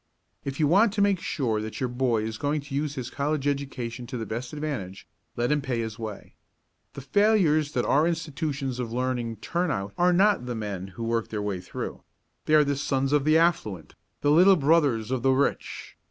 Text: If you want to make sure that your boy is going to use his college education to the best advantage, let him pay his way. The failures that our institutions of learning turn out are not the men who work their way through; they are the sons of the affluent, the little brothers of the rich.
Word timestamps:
If 0.43 0.59
you 0.59 0.65
want 0.67 0.93
to 0.93 1.01
make 1.03 1.19
sure 1.19 1.61
that 1.61 1.79
your 1.79 1.87
boy 1.87 2.23
is 2.23 2.39
going 2.39 2.61
to 2.61 2.73
use 2.73 2.95
his 2.95 3.11
college 3.11 3.47
education 3.47 4.07
to 4.07 4.17
the 4.17 4.25
best 4.25 4.51
advantage, 4.51 5.07
let 5.35 5.51
him 5.51 5.61
pay 5.61 5.79
his 5.81 5.99
way. 5.99 6.33
The 6.93 7.01
failures 7.05 7.73
that 7.73 7.85
our 7.85 8.07
institutions 8.07 8.79
of 8.79 8.91
learning 8.91 9.35
turn 9.41 9.69
out 9.69 9.93
are 9.99 10.11
not 10.11 10.47
the 10.47 10.55
men 10.55 10.87
who 10.97 11.03
work 11.03 11.27
their 11.27 11.39
way 11.43 11.61
through; 11.61 12.01
they 12.45 12.55
are 12.55 12.63
the 12.63 12.75
sons 12.77 13.13
of 13.13 13.25
the 13.25 13.37
affluent, 13.37 13.93
the 14.21 14.31
little 14.31 14.55
brothers 14.55 15.11
of 15.11 15.21
the 15.21 15.29
rich. 15.33 15.95